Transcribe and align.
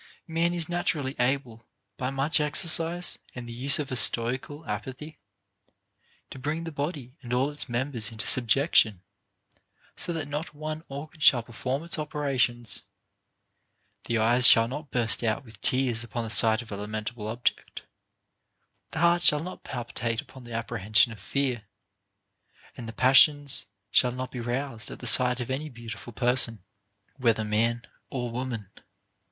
Man 0.25 0.51
is 0.55 0.67
naturally 0.67 1.15
able, 1.19 1.67
by 1.95 2.09
much 2.09 2.39
exercise 2.39 3.19
and 3.35 3.47
the 3.47 3.53
use 3.53 3.77
of 3.77 3.91
a 3.91 3.95
stoical 3.95 4.65
apathy, 4.65 5.19
to 6.31 6.39
bring 6.39 6.63
the 6.63 6.71
body 6.71 7.15
and 7.21 7.31
all 7.31 7.51
its 7.51 7.69
mem 7.69 7.91
bers 7.91 8.11
into 8.11 8.25
subjection, 8.25 9.03
so 9.95 10.11
that 10.11 10.27
not 10.27 10.55
one 10.55 10.83
organ 10.87 11.19
shall 11.19 11.43
perform 11.43 11.83
its 11.83 11.99
operation,— 11.99 12.65
the 14.07 14.17
eyes 14.17 14.47
shall 14.47 14.67
not 14.67 14.89
burst 14.89 15.23
out 15.23 15.45
with 15.45 15.61
tears 15.61 16.03
upon 16.03 16.23
the 16.23 16.31
sight 16.31 16.63
of 16.63 16.71
a 16.71 16.77
lamentable 16.77 17.27
object, 17.27 17.83
the 18.93 18.99
heart 19.01 19.21
shall 19.21 19.43
not 19.43 19.63
palpi 19.63 19.93
tate 19.93 20.19
upon 20.19 20.45
the 20.45 20.51
apprehension 20.51 21.11
of 21.11 21.19
fear, 21.19 21.65
and 22.75 22.87
the 22.87 22.91
passions 22.91 23.67
shall 23.91 24.11
not 24.11 24.31
be 24.31 24.39
roused 24.39 24.89
at 24.89 24.97
the 24.97 25.05
sight 25.05 25.39
of 25.39 25.51
any 25.51 25.69
beautiful 25.69 26.11
person, 26.11 26.63
whether 27.17 27.43
man 27.45 27.85
or 28.09 28.31
woman. 28.31 28.71